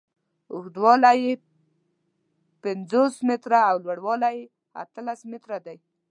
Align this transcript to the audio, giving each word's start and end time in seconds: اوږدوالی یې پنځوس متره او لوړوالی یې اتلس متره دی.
اوږدوالی 0.53 1.17
یې 1.25 1.33
پنځوس 2.63 3.13
متره 3.27 3.59
او 3.69 3.75
لوړوالی 3.83 4.31
یې 4.39 4.45
اتلس 4.81 5.19
متره 5.31 5.57
دی. 5.65 5.77